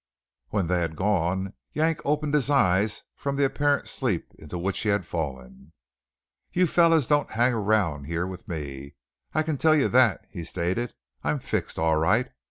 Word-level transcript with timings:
When 0.49 0.65
they 0.65 0.79
had 0.79 0.95
gone 0.95 1.53
Yank 1.73 2.01
opened 2.05 2.33
his 2.33 2.49
eyes 2.49 3.03
from 3.15 3.35
the 3.35 3.45
apparent 3.45 3.87
sleep 3.87 4.31
into 4.39 4.57
which 4.57 4.79
he 4.79 4.89
had 4.89 5.05
fallen. 5.05 5.73
"You 6.51 6.65
fellows 6.65 7.05
don't 7.05 7.29
hang 7.29 7.53
around 7.53 8.05
here 8.05 8.25
with 8.25 8.47
me, 8.47 8.95
I 9.35 9.43
can 9.43 9.59
tell 9.59 9.75
you 9.75 9.87
that," 9.89 10.25
he 10.31 10.43
stated. 10.43 10.95
"I'm 11.23 11.37
fixed 11.39 11.77
all 11.77 11.97
right. 11.97 12.31